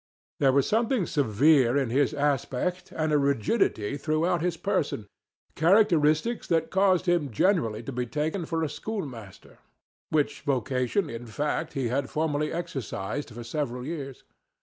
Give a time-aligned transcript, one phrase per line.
[0.39, 7.05] There was something severe in his aspect and a rigidity throughout his person—characteristics that caused
[7.05, 9.59] him generally to be taken for a schoolmaster;
[10.09, 14.23] which vocation, in fact, he had formerly exercised for several years.